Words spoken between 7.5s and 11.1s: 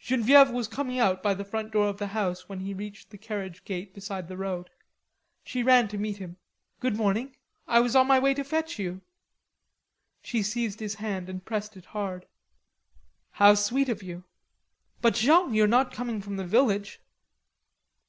I was on my way to fetch you." She seized his